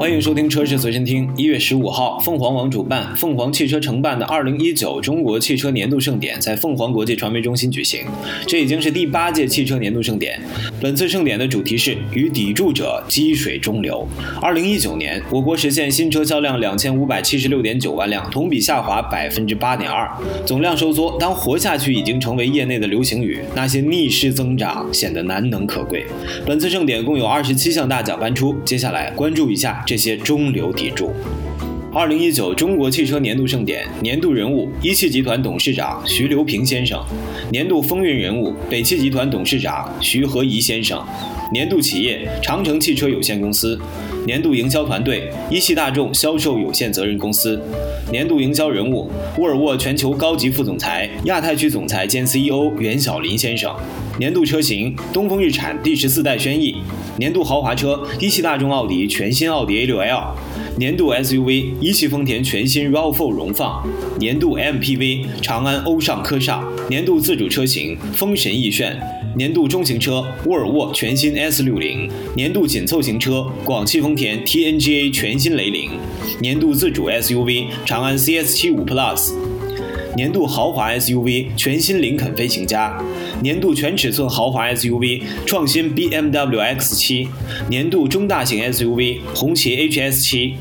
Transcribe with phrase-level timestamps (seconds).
[0.00, 1.28] 欢迎收听《车市随身听》。
[1.36, 8.06] 一月十五号，凤凰网主办、凤凰汽车承办的二零一九中国汽车年度盛典在凤凰国际传媒中心举行。
[8.46, 10.40] 这已经是第八届汽车年度盛典。
[10.80, 14.08] 本次盛典的主题是“与抵住者积水中流”。
[14.40, 20.10] 二零一九年，我国实现新车销量两千五百七十六点九万辆，同比下滑百分之八点二，
[20.46, 21.14] 总量收缩。
[21.20, 26.06] 当活下去已经成为业内的流行语，那些逆势增长显得难能可贵。
[26.46, 29.84] 本次盛典共有二十七项大奖颁出，接下来关注一下。
[29.90, 31.12] 这些中流砥柱。
[31.92, 36.96] 二零一九中国汽车年度盛典年度人物：一汽集团董事长徐留平先生；
[37.50, 41.04] 年度风云人物：北汽集团董事长徐和宜先生；
[41.52, 43.76] 年度企业：长城汽车有限公司；
[44.24, 47.58] 年度营销团队：一汽大众销售有限责任公司；
[48.12, 53.68] 年度营销人物：沃尔沃全球高级副总裁、亚太区总裁兼 CEO 袁晓林先生；
[54.16, 56.76] 年度车型：东风日产第十四代轩逸。
[57.18, 60.32] 年度豪华车，一汽大众奥迪全新奥迪 A6L；
[60.80, 63.86] 年度 SUV，一汽丰田全新 RAV4 荣放；
[64.18, 68.94] 年度 MPV，长安欧尚科尚；年度自主车型，风神奕炫；
[69.36, 75.90] 年度中型车，沃尔沃全新 S60；年度紧凑型车，广汽丰田 TNGA 全新雷凌；
[76.40, 79.49] 年度自主 SUV，长安 CS75 Plus。
[80.16, 83.00] 年度豪华 SUV 全新林肯飞行家，
[83.42, 87.28] 年度全尺寸豪华 SUV 创新 BMW X7，
[87.68, 90.54] 年度中大型 SUV 红旗 HS7，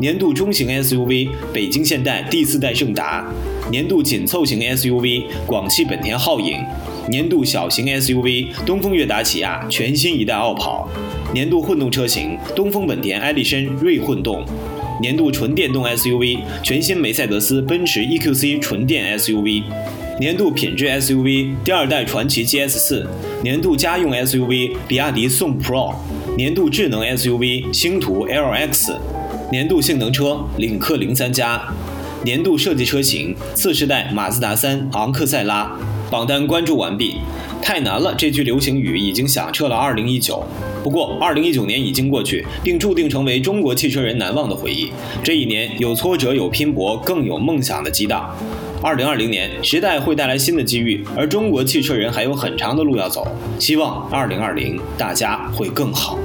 [0.00, 3.26] 年度中型 SUV 北京现代第四代胜达，
[3.70, 6.58] 年度紧凑型 SUV 广汽本田皓影，
[7.08, 10.88] 年度小型 SUV 东风悦达起亚全新一代傲跑，
[11.32, 14.44] 年度混动车型东风本田艾力绅锐混动。
[15.00, 19.62] 年度纯电动 SUV，全新梅赛德斯奔驰 EQC 纯电 SUV；
[20.18, 23.06] 年度品质 SUV，第二代传祺 GS 四；
[23.42, 25.94] 年度家用 SUV，比亚迪宋 Pro；
[26.36, 28.94] 年度智能 SUV，星途 LX；
[29.50, 31.58] 年度性能车，领克零三加；
[32.22, 35.74] 年度设计车型，次世代马自达三昂克赛拉。
[36.10, 37.16] 榜单关注完毕。
[37.62, 40.42] 太难了，这句流行语已经响彻了2019。
[40.82, 44.90] 不过，2019年已经过去，并注定成为中国汽车人难忘的回忆。
[45.22, 48.34] 这一年有挫折，有拼搏，更有梦想的激荡。
[48.82, 53.26] 2020年，时代会带来新的机遇，而中国汽车人还有很长的路要走。
[53.58, 56.18] 希望2020大家会更好。